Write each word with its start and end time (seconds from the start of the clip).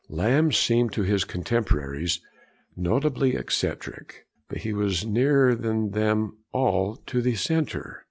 Lamb 0.09 0.51
seemed 0.51 0.91
to 0.93 1.03
his 1.03 1.25
contemporaries 1.25 2.21
notably 2.75 3.35
eccentric, 3.35 4.25
but 4.47 4.57
he 4.61 4.73
was 4.73 5.05
nearer 5.05 5.53
than 5.53 5.91
them 5.91 6.37
all 6.51 6.95
to 7.05 7.21
the 7.21 7.35
centre. 7.35 7.99